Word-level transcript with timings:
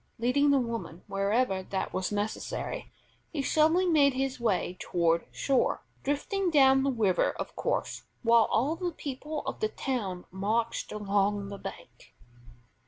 Leading 0.17 0.49
the 0.49 0.57
woman 0.57 1.03
wherever 1.05 1.61
that 1.61 1.93
was 1.93 2.11
necessary, 2.11 2.91
he 3.29 3.43
slowly 3.43 3.85
made 3.85 4.13
his 4.15 4.39
way 4.39 4.75
toward 4.79 5.27
shore, 5.31 5.83
drifting 6.01 6.49
down 6.49 6.81
the 6.81 6.89
river, 6.91 7.33
of 7.33 7.55
course, 7.55 8.01
while 8.23 8.45
all 8.45 8.75
the 8.75 8.91
people 8.93 9.43
of 9.45 9.59
the 9.59 9.69
town 9.69 10.25
marched 10.31 10.91
along 10.91 11.49
the 11.49 11.59
bank. 11.59 12.15